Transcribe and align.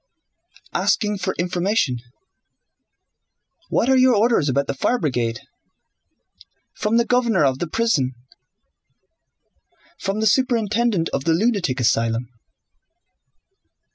asking 0.73 1.15
for 1.15 1.35
information.... 1.37 1.99
What 3.69 3.87
are 3.87 3.95
your 3.95 4.15
orders 4.15 4.49
about 4.49 4.65
the 4.65 4.73
Fire 4.73 4.97
Brigade? 4.97 5.41
From 6.73 6.97
the 6.97 7.05
governor 7.05 7.45
of 7.45 7.59
the 7.59 7.67
prison... 7.67 8.15
from 9.99 10.19
the 10.19 10.25
superintendent 10.25 11.09
of 11.09 11.25
the 11.25 11.33
lunatic 11.33 11.79
asylum..." 11.79 12.29